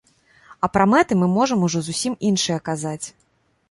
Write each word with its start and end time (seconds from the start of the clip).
А 0.67 0.69
пра 0.77 0.87
мэты 0.93 1.19
мы 1.21 1.29
можам 1.37 1.69
ужо 1.69 1.79
зусім 1.91 2.13
іншае 2.31 2.63
казаць. 2.73 3.07